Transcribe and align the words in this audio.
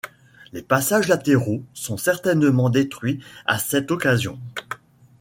Les 0.51 0.63
passages 0.63 1.07
latéraux 1.09 1.61
sont 1.75 1.95
certainement 1.95 2.71
détruit 2.71 3.19
à 3.45 3.59
cette 3.59 3.91
occasion. 3.91 4.39